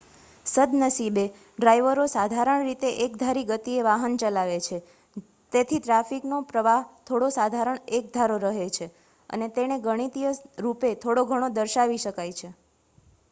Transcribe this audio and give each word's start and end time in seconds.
સદ્નસીબે 0.45 1.23
ડ્રાઇવરો 1.57 2.03
સાધારણ 2.11 2.63
રીતે 2.63 2.89
એકધારી 3.03 3.43
ગતિએ 3.49 3.83
વાહન 3.83 4.15
ચલાવે 4.23 4.55
છે 4.59 4.79
તેથી 5.51 5.79
ટ્રાફિકનો 5.79 6.39
પ્રવાહ 6.45 6.79
થોડો 7.07 7.29
સાધારણ 7.31 7.83
એકધારો 7.99 8.39
રહે 8.45 8.65
છે 8.71 8.87
અને 9.29 9.51
તેને 9.51 9.77
ગણિતીય 9.81 10.31
રૂપે 10.59 10.91
થોડોઘણો 10.97 11.51
દર્શાવી 11.51 12.01
શકાય 12.01 12.33
છે 12.33 12.51